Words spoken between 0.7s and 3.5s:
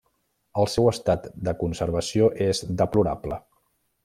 seu estat de conservació és deplorable.